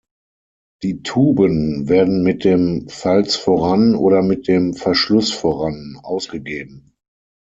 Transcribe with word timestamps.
Die 0.81 1.03
Tuben 1.03 1.87
werden 1.87 2.23
mit 2.23 2.43
dem 2.43 2.89
Falz 2.89 3.35
voran 3.35 3.93
oder 3.95 4.23
mit 4.23 4.47
dem 4.47 4.73
Verschluss 4.73 5.31
voran 5.31 5.95
ausgegeben. 6.01 6.95